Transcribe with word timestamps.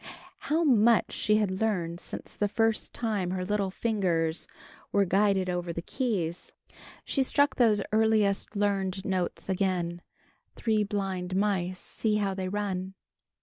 How 0.49 0.63
much 0.63 1.11
she 1.13 1.35
had 1.35 1.61
learned 1.61 1.99
since 1.99 2.35
the 2.35 2.47
first 2.47 2.91
time 2.91 3.29
her 3.29 3.45
little 3.45 3.69
fingers 3.69 4.47
were 4.91 5.05
guided 5.05 5.47
over 5.47 5.71
the 5.71 5.83
keys. 5.83 6.51
She 7.05 7.21
struck 7.21 7.57
those 7.57 7.83
earliest 7.91 8.55
learned 8.55 9.05
notes 9.05 9.47
again: 9.47 10.01
"Three 10.55 10.83
blind 10.83 11.35
mice! 11.35 11.77
See 11.77 12.15
how 12.15 12.33
they 12.33 12.49
run!" 12.49 12.95